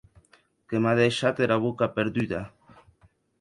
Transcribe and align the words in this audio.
Que 0.71 0.79
m’a 0.85 0.93
deishat 0.99 1.41
era 1.49 1.59
boca 1.67 1.89
perduda. 1.99 2.41